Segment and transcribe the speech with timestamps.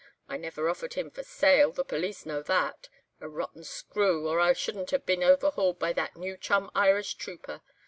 [0.27, 2.89] I never offered him for sale, the police know that.
[3.19, 7.61] A rotten screw, or I shouldn't have been overhauled by that new chum Irish trooper.